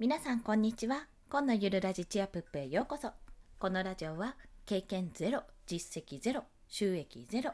[0.00, 1.06] 皆さんこんにちは。
[1.30, 3.12] 今のゆるラジチアプップへようこそ。
[3.60, 4.34] このラジオは
[4.66, 7.52] 経験ゼロ実績ゼロ収益ゼロ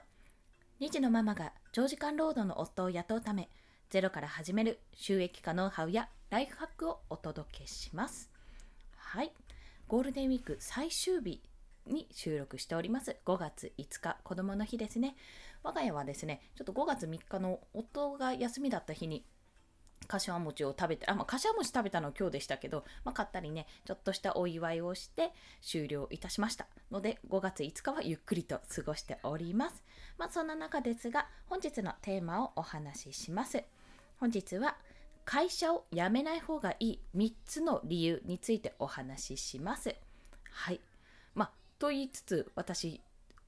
[0.80, 3.50] 2児のママが長時間労働の夫を雇うため
[3.90, 8.30] ゼロから始める収益化ノウハウやライフハックをお届けします。
[8.96, 9.32] はい。
[9.86, 11.42] ゴールデンウィーク最終日
[11.86, 13.18] に収録しております。
[13.26, 15.14] 5月5日子供の日ですね。
[15.62, 19.26] 我が家はですねちょっと5月3日の夫が休みだった日に
[20.06, 26.66] 柏餅を食べて、あ、まあ、柏餅食べたのは今日でしたけど、まあ、買ったりね、ちょっとしたお祝いをして終了いたしました。
[26.90, 29.84] ので、5月5日はゆっくりと過ごしております。
[30.18, 33.62] まあ、そんな中ですが、本日のテーマをお話しします。
[34.18, 34.76] 本日は、
[35.24, 39.94] 会社を辞めない方がいい3つの理由についてお話しします。
[40.50, 40.80] はい。
[41.34, 43.00] まあ、と言いつつ、私、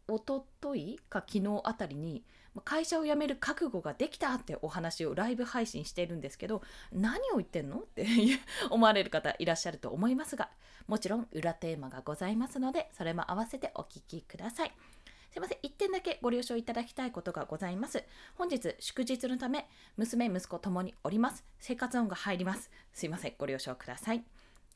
[0.09, 2.25] おとといか昨日あたりに
[2.61, 8.07] 会社を辞める覚悟ができたってお話をライブ配信しているんですけど何を言ってんのって
[8.71, 10.51] 思われる方いらっしゃると思いますが
[10.87, 14.73] もちろん裏テーマがございますのでそれも合わせてお聞きください。
[15.33, 18.05] すいません、1点だけご了承いただきたいことがございます。
[18.35, 19.67] 本日、祝日のため、
[19.97, 21.43] 娘、息子ともにおります。
[21.59, 22.71] 生活音が入ります。
[22.93, 24.23] すいません、ご了承ください。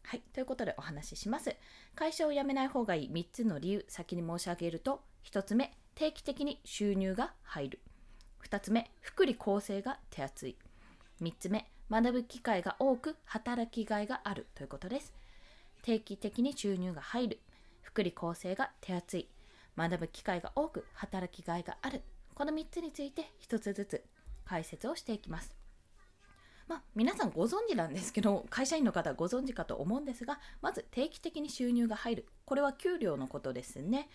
[0.03, 1.55] はい、ということでお話しします。
[1.95, 7.81] 会社を辞めない方がいい3つの理由、先に申し上げると、1つ目、定期的に収入が入る。
[8.47, 10.57] 2つ目、福利厚生が手厚い。
[11.23, 15.15] 3つ目、学ぶ機会が多く働きがいがあるということです。
[15.81, 17.41] 定期的に収入が入る。
[17.81, 19.29] 福利厚生が手厚い。
[19.75, 22.03] 学ぶ機会が多く働きがいがある。
[22.35, 24.05] この3つについて1つずつ
[24.45, 25.57] 解説をしていきます。
[26.69, 34.09] まあ、皆さんご存知なんですけど会社員の方ご存知かと思うんですがまず定期的に収入が入るこれは給料のことですね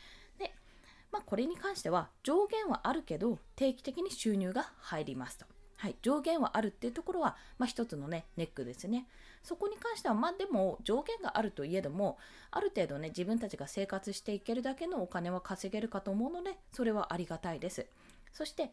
[1.11, 5.45] まあ、これに関しては上限はあるけど定期的に収入が入りますと。
[5.77, 9.07] はい、上限はあるっていうところは、まあ、一つのねネックですね。
[9.43, 12.19] そこに関しては、まあ、でも上限があるといえども
[12.51, 17.87] ある程度ね自分たちが生活していけるだけのお金は稼げるかと思うのでそれはありがたいです。
[18.31, 18.71] そして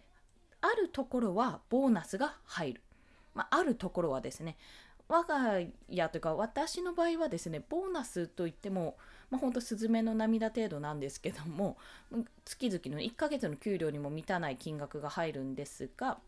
[0.61, 2.83] あるところはボーナスが入る。
[3.35, 4.57] まあ、あるところはですね
[5.09, 5.59] 我が
[5.89, 8.97] 家というか私の場合はですねボーナスといっても
[9.31, 11.77] まあ、ほんとスズメの涙程度なんですけども
[12.45, 16.19] 月々の1ヶ月の給料にも満たない金額が入るんですが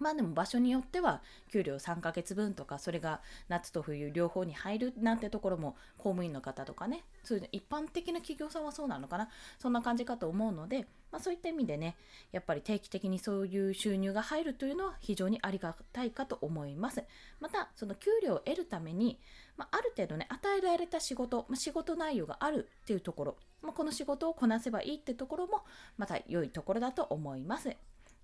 [0.00, 9.28] まあでも場所によっては給料3ヶ月分とかそれが夏と冬両方に入るなんてところも公務員の方とかねそういう一般的な企業さんはそうなのかな。
[9.58, 11.96] そんな感じかと思うので、まあ、そういった意味でね
[12.32, 17.02] やっぱり定期的にそういう収入が入るというのは非常にありがたいかと思います。
[17.40, 19.18] またその給料を得るために、
[19.56, 25.62] まあ、ある程度ね与えられた仕事、まあ、仕事内容があるっていうところ、まこの仕事をこなせばいいってところも
[25.96, 27.76] また良いところだと思います。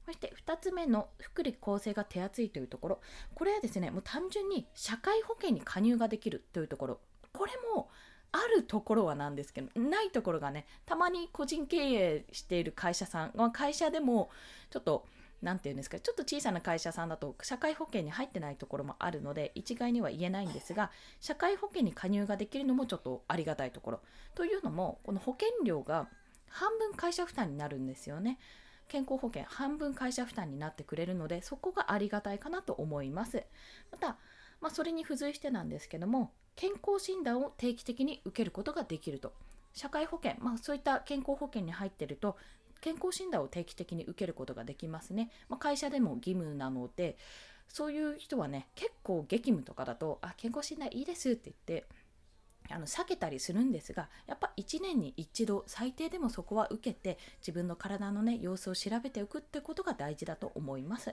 [0.04, 3.00] そして2つ目の福利厚生が手厚いというところ。
[3.34, 7.00] これはですねもう単純に社会保険に加入ができるというところ。
[7.32, 7.88] これも
[8.32, 14.30] あるところはなんですけどないところがねたまに個人経営している会社さん、まあ、会社でも
[14.70, 15.06] ちょっと
[15.42, 20.90] 何て言うんですかちょっと小さな会社さんだと社会保険に入ってないところもあるので一概には言えないんですが
[21.20, 24.00] 社会保険に加入ができるのもちょっとありがたいところ。
[24.34, 26.08] というのもこの保険料が
[26.48, 28.38] 半分会社負担になるんですよね。
[28.92, 33.42] 健康保険半分会社負担になってくれるのでそこがありがたいかなと思います。
[33.91, 34.19] また、
[34.60, 39.32] まあ、それに付随してなんですけども健康診断を定期的に受けることができると。
[39.72, 42.36] 社会保険、まあ、そういった健康保険に入ってると
[42.82, 47.16] 健康診断を定期的に受けることができますね、まあ、会社でも義務なので
[47.69, 51.86] そういう人はね結構激務とかだとあ健康診断いいですって言って
[52.72, 61.12] あの避けたりするんですがやっぱ1年に一度最低でもそこは受けて自分の体のね様子を調べておくってことが大事だと思います。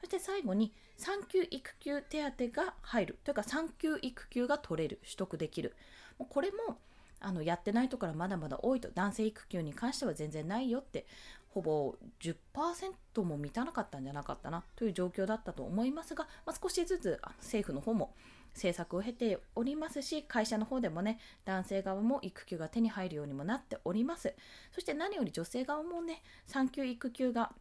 [0.00, 3.18] そして最後に産休育休手当が入る。
[3.24, 5.00] というか産休育休が取れる。
[5.02, 5.74] 取得できる。
[6.18, 6.78] もうこれも
[7.20, 8.90] あのやってないところまだまだ多いと。
[8.94, 11.06] 男性育休に関しては全然ないよって。
[11.48, 14.62] ほぼ10%も満たなかったんじゃなかったな。
[14.76, 18.14] という状況だったと思いますが、まあ、少しずつ政府の方も
[18.54, 24.34] 政策を経ておりますし会社の方でもね男性側も育休が手に入るようにもなっております。
[24.72, 27.52] そして何より女性側もね産休育休が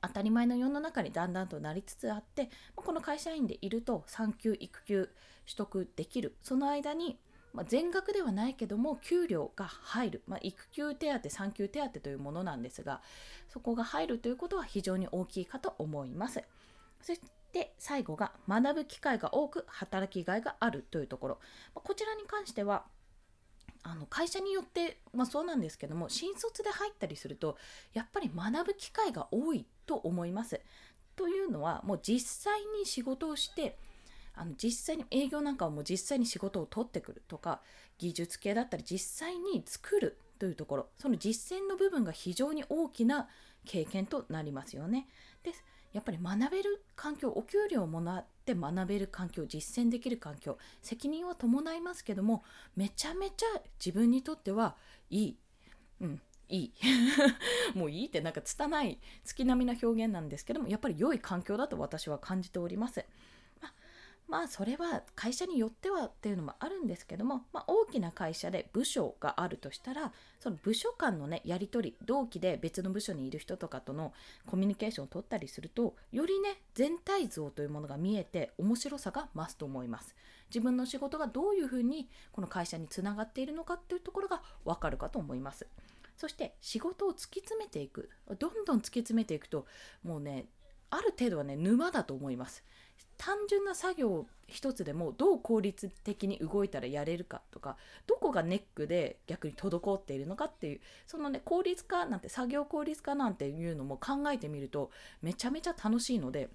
[0.00, 5.08] 当たり前の世の中にだんだんとなりつつあってこの会社員でいると産休育休
[5.46, 6.36] 取得できる。
[6.42, 7.18] その間に、
[7.66, 13.00] 全額ではないけども給料が入る、まあ、育休手当産休手当というものなんですが
[13.48, 16.42] そこが入るということは非常に大きいかと思います。
[17.00, 17.20] そし
[17.52, 21.38] で最後が学ぶ機会が多く働きがいがあるというところ
[21.74, 22.84] こちらに関しては
[23.82, 27.56] あの会社によって、まあ、そうなんですけども新卒で入ったりすると
[27.94, 30.60] やっぱり学ぶ機会が多いと思います。
[31.16, 33.76] というのはもう実際に仕事をして
[34.34, 37.60] あの実際に営業なんかはもう実際に仕事を取ってくるとか
[37.98, 43.28] 技術系だったり実際に作るというところその実践の部分が非常に大きな
[43.66, 45.08] 経験となりますよね。
[45.42, 52.44] ですやっぱり学べる環境お給料をもらって学べる環境実践できる環境責任は伴いますけども
[52.76, 53.46] めちゃめちゃ
[53.84, 54.76] 自分にとっては
[55.10, 55.36] いい、
[56.00, 56.72] うん、いい
[57.74, 63.04] もういいってなんか拙い月並みな表現なんですけどもやっぱり良い環境だと私は感じております。
[64.28, 74.12] まあそれは会社によってはっていうのもあるんですけども、まあ、大きな会社で部署があるとしたらその部署間のねやり取り同期で別の部署にいる人とかとの
[74.46, 80.14] コミュニケーションを取ったりするとよりね全体像というものが見えて面白さが増すと思います。
[80.50, 85.66] 自分の仕事がどういうふうにこの会社につながっているのかっていうところがわかるかと思います。
[86.16, 89.66] そして仕事を突き詰めていくどんどん突き詰めていくと
[90.02, 90.46] もうね
[90.90, 92.64] ある程度はね沼だと思います
[93.18, 97.76] 単純な作業一つでもどう効率的に動いたらやれるかとか
[98.06, 106.48] どこがネックで逆に滞っているのかっていうそのね効率化なんて作業効率化なんていうのも考えてみるとめちゃめちゃ楽しいので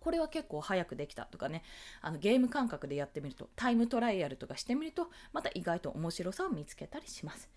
[0.00, 1.62] これは結構早くできたとかね
[2.00, 7.48] あのゲーム感覚でやってみるとタイムトライアルとかしてみるとまた意外と面白さを見つけたりします。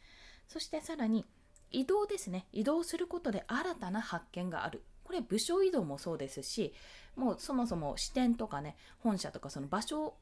[0.48, 1.26] そしてさらに
[1.72, 2.46] 移動ですね。
[2.54, 4.84] 移動することで新たな発見がある。
[5.06, 6.74] これ部署移動もそうですし
[7.16, 10.16] もうそもそも支店とかね本社とかその場所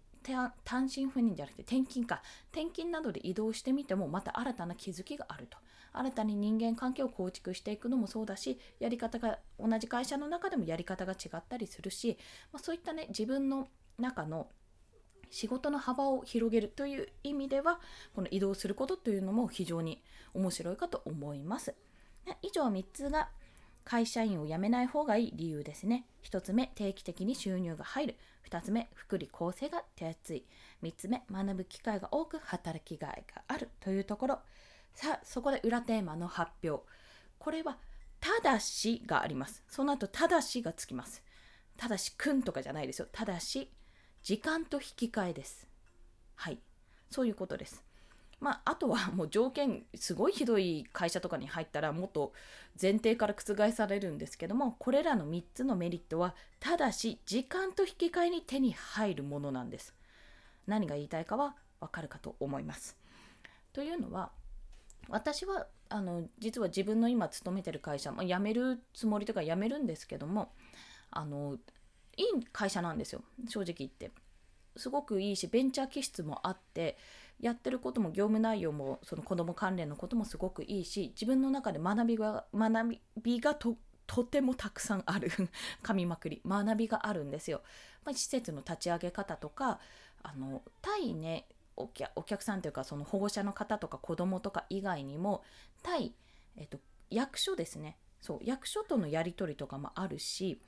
[0.63, 2.21] 単身赴任じゃなくて転勤か
[2.51, 5.57] 転勤などで移動してみてもまた新たな気づきがあると
[5.91, 12.18] 新たに人間関係を構築していくのもそうだしやり方が同じ会社の中でもやり方が違ったりするし、
[12.51, 13.68] まあ、そういったね自分の
[14.00, 14.47] 中の
[15.30, 17.80] 仕事の幅を広げるという意味では
[18.15, 20.01] この移動することというのも非常に
[20.33, 21.74] 面白いかと思います。
[22.41, 23.30] 以上3つが
[23.85, 26.06] 会社員を辞めない方がいい理由ですね。
[26.24, 28.15] 1つ目、定期的に収入が入る。
[28.50, 30.45] 2つ目、福利厚生が手厚い。
[30.81, 34.39] 3つ目、学ぶ機会が多く働きがいがあるというところ。
[34.94, 36.83] さあ、そこで裏テーマの発表。
[37.39, 37.77] これは、
[38.19, 39.63] ただしがあります。
[39.68, 41.24] その後、ただしがつきます。
[41.75, 43.07] ただし、くんとかじゃないですよ。
[43.12, 43.69] ただし、
[44.21, 45.68] 時間と引き換えです。
[46.35, 46.59] はい。
[47.09, 47.83] そういうことです。
[48.44, 52.34] まあ、あとは もう条件すごいひどい会社とかに入ったらもっと
[52.80, 59.95] 前提から覆されるんですけどもこれらの3つのメリットはただし時間と引き換えに手に入るものなんです。
[60.68, 62.98] 何が言いたいかはわかるかと思います。
[63.72, 64.34] というのは
[65.07, 70.51] 私はあの実は自分の今勤めてる会社、まあ、辞めるつもりとか辞めるんですけども
[71.12, 71.57] あの
[72.18, 73.24] いい会社なんですよ。
[73.48, 74.12] 正直言って。
[74.75, 76.98] すごくいいしベンチャー気質もあって
[77.44, 83.75] やってることも業務内容もその子ども関連のこともすごくいいし自分の中で学びが学びがと
[84.07, 85.30] とてもたくさんある
[85.84, 87.62] 噛みまくり学びがあるんですよ。
[88.06, 89.81] まあ、施設の立ち上げ方とか
[90.22, 91.45] あの対ね
[91.75, 91.90] お
[92.24, 95.44] 客さんというかその保護者の方とか子どもとか以外にも
[95.81, 96.13] 対、
[96.56, 96.80] えっと、
[97.10, 100.62] 役所ですねそう役所とのやり取りとかもあるし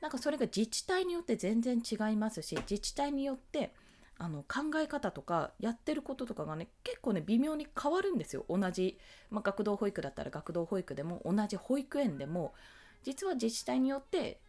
[0.00, 3.74] なんかそれが自治体によって全然違いますし自治体によって
[4.18, 8.44] あの考え方とかやってることとかがね結構ね微妙に変わるんですよ。
[8.48, 8.98] 同じ、
[9.30, 12.54] まあ、学童保育だったら学童保育でも同じ保育園でも
[13.02, 14.40] 実は自治体によって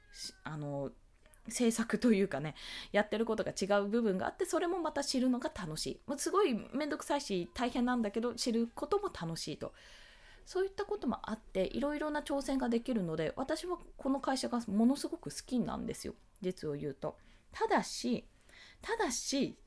[0.44, 0.92] あの
[1.48, 2.56] 政策というかね
[2.92, 9.74] やってることが違う部分があってそれもまた知るのが楽しい、まあ、すごい面倒くさいし大変なんだけど知ることも楽しいと。
[10.46, 16.14] そういったこともあっていろいろな挑戦ができるので私はこの会社がものすごく好きなんですよ。
[16.42, 17.18] 実を言うと。
[17.52, 18.26] ただし
[18.82, 19.58] ただし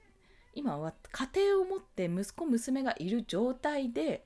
[0.54, 4.24] 今は家庭を持って息子娘がいる状態で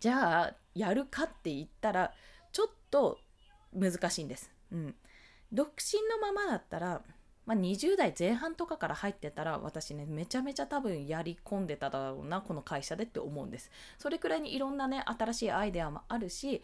[0.00, 2.12] じゃあやるかって言ったら
[2.52, 3.18] ちょっと
[3.72, 4.94] 難しいんです、うん、
[5.52, 7.02] 独身のままだったら
[7.48, 13.70] まあ、20代前半とかから入ってたら私ねめちゃめちゃ多分やり込んでただろうなこの会社でって思うんです。
[13.96, 16.62] それくらいにいろんなね新しいアイデアもあるし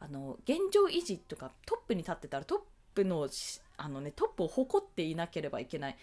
[0.00, 2.58] あの現状維持とかトップに立ってたらトッ
[2.96, 3.28] プの
[3.76, 5.96] あの、ね、トップを誇っていなければいけない。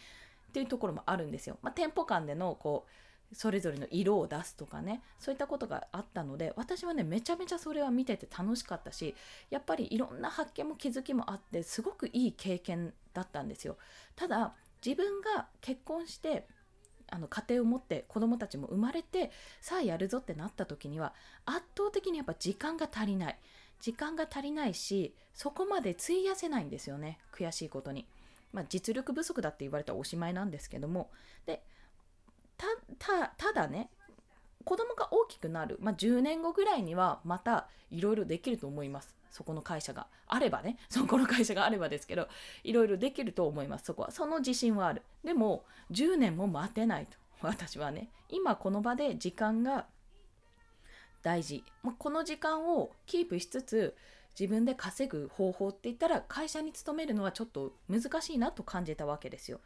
[0.52, 2.86] っていうところもあるんですよ、まあ、店舗間でのこ
[3.32, 9.16] うそれぞれの色を出すとかねそういったことがあったので私はねめちゃめちゃそれは見てて楽しかったし
[9.50, 13.78] やっぱりいろんな発見も気づきもあってすごくいい経験だったんですよ。
[14.18, 14.54] ただ
[14.86, 16.46] 自分が結婚して
[17.10, 19.32] あの家庭を持って子供たちも生まれて
[19.62, 21.14] さあやるぞってなった時には
[21.46, 23.40] 圧倒的にやっぱ時間が足りない。
[23.80, 28.06] 時間が足りないしそこまで費やせないんですよね悔しいことに。
[28.52, 31.12] まあ、実力不足だって言われたらおしまいなんですけども。
[31.46, 31.64] で
[33.38, 33.90] ただね
[34.64, 39.16] 子供が大きくなる、まあ、10年後ぐらいにはまたいろいろできると思います。
[39.32, 40.08] そこの会社が。
[40.28, 42.28] あればね そこの会社があればですけど
[42.64, 43.86] いろいろできると思います。
[43.86, 44.12] そこは。
[44.12, 45.02] その自信はある。
[45.24, 47.18] でも10年も待てないと。
[47.42, 49.88] 私はね今この場で時間が
[51.24, 53.96] 大事、まあ、この時間をキープしつつ
[54.40, 59.60] 自分で稼ぐ方法って言ったら会社に勤めるのはちょっと難しいなと感じたわけですよ。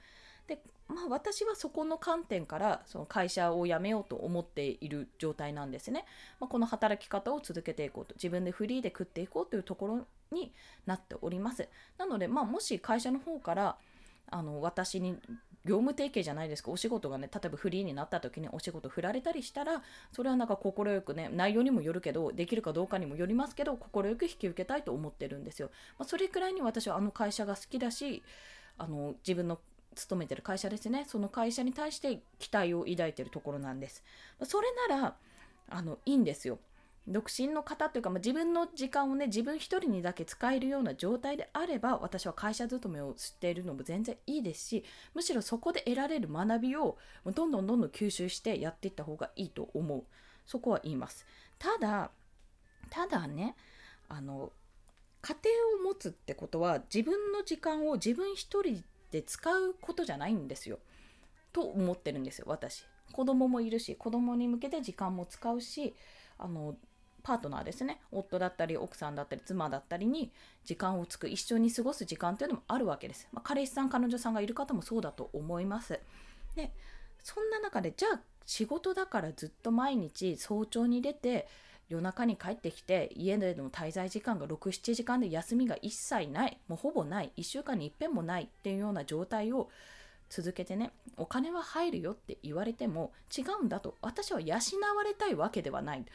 [0.48, 6.06] でまあ私はそこの観点からその会社を辞めようと思っている状態なんですね。
[6.40, 10.52] まあ、この働き方を続けていこうと自分でフリーで食っていこうというところに
[10.86, 11.68] なっております。
[11.98, 13.78] なのでまあもし会社の方から
[14.28, 15.18] あの私に
[15.66, 16.72] 業務提携じゃないですか。
[16.72, 19.82] お仕事がね例えばフリーになった時にお仕事振られたりしたら
[20.12, 28.24] それはなんか快くね内容にもよるけどできるかどうかにもよりますけど快く引き受けたいと思ってるんですよ、まあ、それくらいに私はあの会社が好きだし
[28.78, 29.60] あの自分の
[29.96, 31.06] 勤めてる会社ですね。
[31.08, 34.04] その会社に対して期待を抱いてるところなんです。
[34.44, 35.16] それなら
[35.70, 36.60] あのいいんですよ。
[37.08, 44.84] 独身の方というか、まあ、自分の時間をね自分一人にだけ使えるような状態であれば私は会社勤めをしているのも全然いいですし
[45.14, 50.04] むしろそこで得られる学びをどんどんどんどん吸収してやっていった方がいいと思う。
[50.46, 51.26] そこは言います。
[51.60, 52.12] ただ
[52.90, 53.56] ただね
[54.10, 54.52] あの
[55.22, 55.36] 家
[55.80, 60.80] 庭を持つってことは自分の時間を自分一人で使うことじゃないんですよ。
[61.54, 62.86] と思ってるんですよ私。
[63.12, 65.96] 子供もいるし子供に向けて時間も使うし
[66.38, 66.76] あの
[67.25, 68.00] パートナーですね。
[68.12, 70.32] 夫だったり奥さんだったり妻だったりに
[70.63, 76.00] 時間をつく一緒に過ごす時間というのもあるわけです、まあ、彼氏さん彼女さんがいる方もそうだと思います。
[76.55, 76.72] で
[77.24, 81.48] そんな中でじゃあ仕事だからずっと毎日早朝に出て
[81.89, 89.70] 夜中に帰ってきて家での滞在時間が67時間で休みが一切ないもうほぼない1週間にいっぺんもないっていうような状態を
[90.29, 94.55] 続けてねお金は入るよって言われても違うんだと私は養
[94.96, 96.05] われたいわけではない。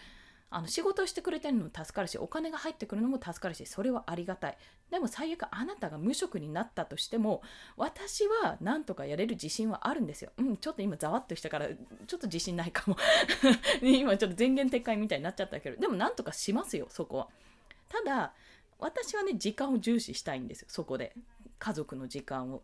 [0.53, 4.59] あの仕事をしてくれてるのも助かるしお金が入ってくるのも助かるしそれはありがたい。
[4.91, 7.43] でも最悪あなたが無職になったとしても
[7.77, 10.33] 私は何とかやれる自信はあるんですよ。
[10.39, 12.97] うんちょっと今ざわっとしたからちょっと自信ないかも。
[13.81, 17.29] 今ちょっと前言撤回みたいになっちゃったけどでもなんとかしますよそこは。
[17.89, 18.33] ただ
[18.81, 21.15] 私はね時間を重視したいんですよそこで。
[21.61, 22.63] 家族の時間を。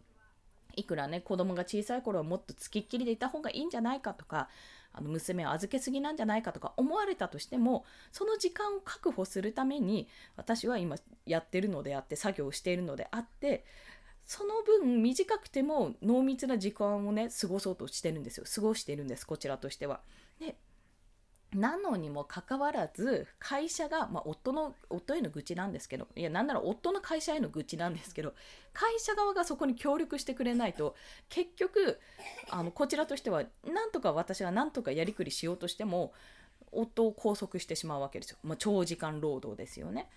[0.75, 4.51] いくらね子供が小さい頃はもっとつきっきりでいた方がいいんじゃないかとか
[4.97, 13.65] あの娘を預けすぎなんじゃないかとか思われたとしてもその時間を確保するために私は今やってるのであって作業をしているのであって
[14.27, 20.01] その分短くても濃密な時間をね過ごそうとしてるんですよ過ごしているんですこちらとしては。
[20.41, 20.57] で
[21.57, 28.35] なのにもかかわらず会社が、まあ、夫の夫への愚痴なんですけどいやなんなら夫の会社への愚痴なんですけど
[28.75, 30.95] 会社側がそこに協力してくれないと
[31.31, 31.99] 結局
[32.51, 36.13] あのこちらとしてはなんとか私はなんとかやりくりしようとしても
[36.73, 40.11] 夫を拘束してしまうわけですよ、まあ、長時間労働ですよね。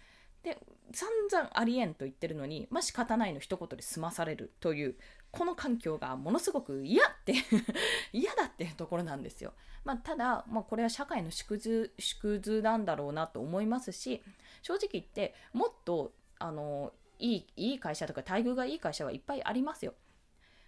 [0.43, 0.57] で
[0.93, 4.95] 散々ありえんと言ってるのにまあ仕方ないの一言で済まされるという
[5.31, 7.33] この環境がものすごく嫌って
[8.11, 9.53] 嫌だっていうところなんですよ。
[9.83, 14.23] まあ、ただ、まあ、これは社会の縮図縮図なんだろうなと思いますし
[14.61, 19.93] 正直言ってもっとあのいいいい会社とか待遇がいい会社はいっぱいありますよ。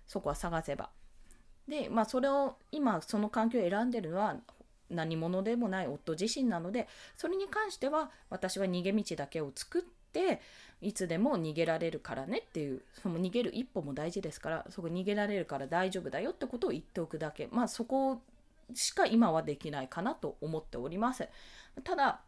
[0.05, 0.91] そこは探せば。
[1.67, 4.39] で、まあ、それを今その環境を選んでるのは
[4.89, 10.00] 何者でもない夫自身なのでそれに関しては私は逃げ道だけを作って
[10.81, 17.47] いつでも逃げられるからねっていうその逃げる一歩も大事ですからそこ逃げられるから大丈夫だよってことを言っておくだけ。
[17.51, 18.21] まあそこ
[18.73, 21.27] しか今はできないかなと思っております。
[21.83, 22.21] ただ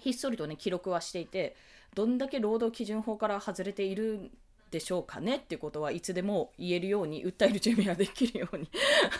[0.00, 1.56] ひっそりとね記録はしていて
[1.94, 4.30] どんだけ労働基準法から外れている
[4.74, 8.68] でしょうかねってことはいつでも言えるように訴える準備ができるように。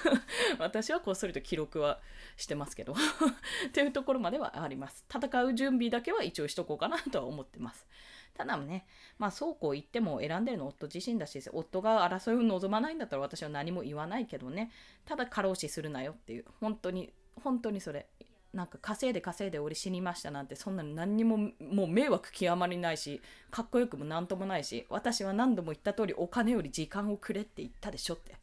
[0.58, 2.00] 私はこっそりと記録は
[2.36, 2.92] してますけど。
[3.68, 5.04] っていうところまではあります。
[5.08, 7.86] 戦う準備だけは一応しとこうかなとは思ってます。
[8.34, 8.84] ただね、
[9.16, 14.72] まあそうこう言っても選んでるの夫自身だし、夫が争いを望まないんだったら私は何も言わないけどね、
[15.04, 18.08] ただ過労死するなよっていう、本当に、本当にそれ。
[18.54, 23.20] なんか稼いで稼いで俺死にましたなんてそんなの何にももう迷惑極まりないし
[23.50, 28.32] かっこよくも何ともないし私は何度も言った通りお金より時間をくれって言ったでしょって。
[28.32, 28.36] っ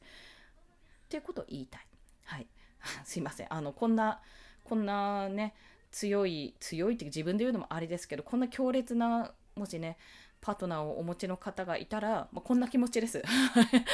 [1.09, 1.87] ていうことを言いたい。
[2.25, 2.47] はい。
[3.03, 3.53] すいません。
[3.53, 4.21] あのこんな
[4.63, 5.53] こんなね
[5.91, 9.97] 強い強いっていう自分で言うのもあれですけどこんな強烈なもしね
[10.39, 13.21] パートナーをお持ちの方がいたら、まあ、こんな気持ちです。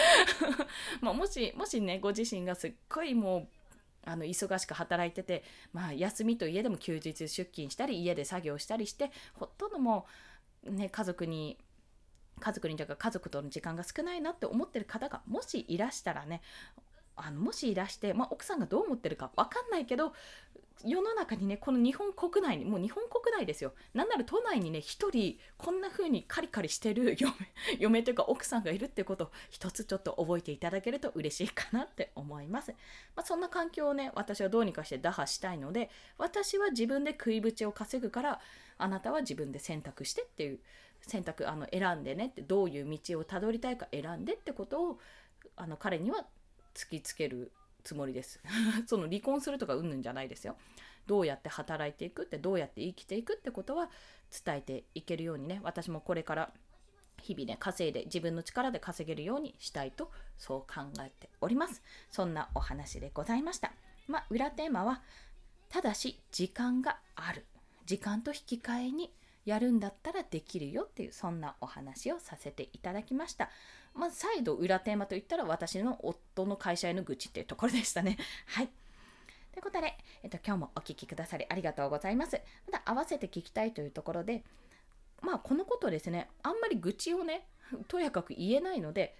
[1.01, 3.47] まあもしもしねご自身がすっごいもう
[4.05, 10.05] あの忙しく働いてて、まあ、休みと家でも休日出勤したり家で作業したりしてほとんども
[10.65, 11.57] う、ね、家族に
[12.39, 16.41] 家族にというか家族との時間が少ないなって思ってる方がもしいらしたらね
[17.17, 20.13] あのもしいらして、まあ、奥さんがどう思ってるか分かんないけど
[20.85, 23.73] 世の中にねこの日本国内にもう日本国内ですよ。
[23.93, 27.33] なんなら都内にね一人こんな風にカリカリしてる嫁
[27.79, 32.71] 嫁というか奥さんがいるってことを一つちょっと覚えていただけると嬉しいかなって思います、
[33.15, 38.41] まあ、そんな環境をね私はどうにかして打破したいので私は自分で食いぶちを稼ぐから
[38.77, 40.59] あなたは自分で選択してっていう
[41.01, 44.99] 選択あの選んでねってどういう道をたどりたいか選んでってことを
[45.55, 46.27] あの彼には
[46.77, 47.51] 突きつける
[47.83, 48.39] つもりです。
[48.85, 50.55] その離婚するとかうんぬんじゃないですよ。
[51.07, 53.89] どうやって働いていくってどうやって生きていくってことは
[54.45, 55.59] 伝えていけるようにね。
[55.63, 56.53] 私もこれから
[57.19, 61.81] 日々ね稼いで自分の力で稼げるようにしたいとそう考えております。
[62.11, 63.73] そんなお話でございました。
[64.07, 65.01] まあ裏テーマは
[65.69, 67.45] ただし時間がある。
[67.85, 69.13] 時間と引き換えに
[69.45, 73.49] やるんだったらできるよっていうそんなお話をさせていただきました。
[73.97, 78.17] まあ、再度裏テーマといったら私の夫の会社への愚痴っていうところでしたね。
[78.45, 78.69] はい。
[79.51, 82.39] ということで、えっと、今日もお聴きくださりありがとうございます。
[82.71, 84.43] また合わせて聞きたいというところで、
[85.21, 87.47] まあこのことですね、あんまり愚痴をね、
[87.87, 89.17] とやかく言えないので、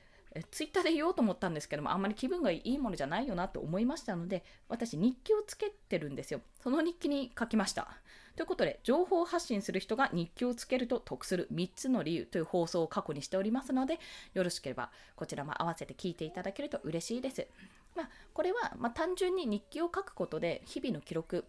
[0.52, 7.98] ツイッターで言おうと思ったんですけどもあんまり気分がいいものじゃないよなと思いましたので私日記をつけてるんですよその日記に書きました
[8.38, 14.00] ということで情報発信する人が日記をつけると得する3つの理由という放送を過去にしておりますので
[14.36, 17.48] よろしければこちらも合わせて聞いていただけると嬉しいです。
[17.96, 21.46] まあ、これは、ま、単純に日記を書くことで日々の記録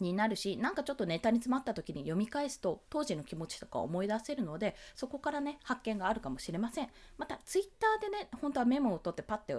[0.00, 6.88] になるしなんかちょっとネタに詰まった時に読み返すと当時の気持ちとか思い出せるのでそこからね発見があるかもしれません。
[7.18, 9.54] また Twitter でね本当はメモを取ってパッて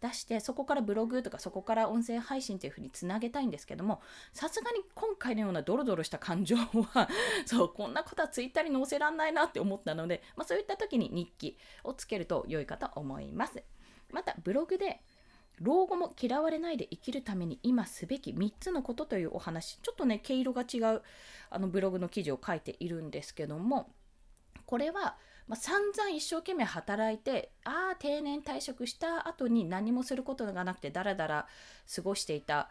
[0.00, 4.00] 出してそこからブログとかそこから音声配信というふうにつなげたいんですけども
[4.32, 7.08] さすがに今回のようなドロドロした感情は
[7.46, 13.62] そうこんなことは Twitter に載せらんないなって思ったので、まあ、そういった時に日記をつけると良いかと思います。
[14.12, 15.00] またブログで
[15.60, 21.02] 老後も嫌われないで生きるために今すべき3つのことというお話ちょっとね毛色が違う
[21.50, 23.90] あのブログの記事を書いているんですけども
[24.66, 25.16] これは、
[25.48, 31.46] まあ、散々一生懸命働いてああ定年退職した後に何もすることがなくてだらだら
[31.94, 32.68] 過ごしていた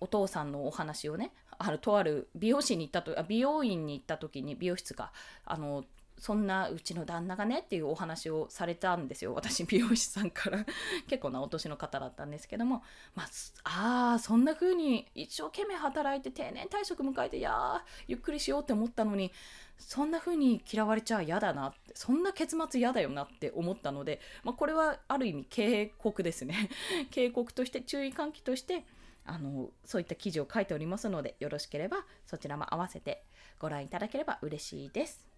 [0.00, 5.12] お父さんのお話をねあるとある美容師に行ったとあ美容院に行った時に美容室か
[5.44, 5.84] あの
[6.18, 9.34] そんなうちの旦那がねっていうお話をされたんですよ。
[9.34, 10.64] 私美容師さんから。
[11.08, 12.82] 結構なお年の方だったんですけども。
[13.14, 13.24] ま
[13.64, 19.32] ああそんな風に一生懸命働いて定年退職迎えていやゆっくりしようって思ったのに
[19.78, 26.70] そんな風に嫌われちゃ嫌だなってそんな結末嫌だよなって思ったので、まあ、これはある意味警告ですね。
[27.10, 28.84] 警告として注意喚起として
[29.24, 33.24] あのそういった記事を書いておりますのでよろしければそちらも合わせて
[33.58, 35.35] ご覧いただければ嬉しいです。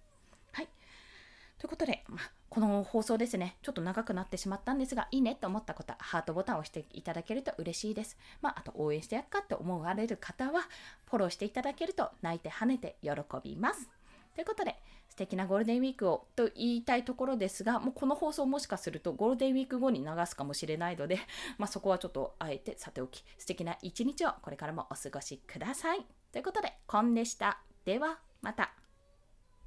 [0.53, 0.69] はい。
[1.59, 8.17] ということで、まあ、この放送ですね、ちょっと長くなってしまったんですが、いいねと思った方、ハートボタンを押していただけると嬉しいです。
[8.41, 10.63] まあ、あと応援してやっかって思われる方は、
[11.07, 13.11] フォローしていただけると泣いて跳ねて喜
[13.43, 13.89] びます。
[14.35, 14.77] ということで、
[15.09, 21.19] 素敵なゴールデンウィークをと言いたいところですが、もうこの放送もしかするとゴールデンウィーク後に流すかもしれないので、
[21.59, 26.07] まあ、そこはちょっとあえてさておき、素敵な一日をこれからもお過ごしください。
[26.31, 27.61] ということで、コンでした。
[27.85, 28.88] では、また。